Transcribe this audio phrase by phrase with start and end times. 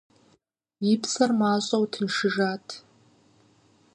[0.91, 2.65] И псэр мащӀэу тыншыжат…